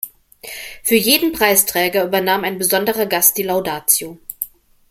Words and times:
Für 0.81 0.95
jeden 0.95 1.31
Preisträger 1.31 2.03
übernahm 2.05 2.43
ein 2.43 2.57
besonderer 2.57 3.05
Gast 3.05 3.37
die 3.37 3.43
Laudatio. 3.43 4.17